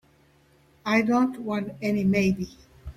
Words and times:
I 0.83 1.03
don't 1.03 1.37
want 1.41 1.73
any 1.79 2.03
maybe. 2.03 2.49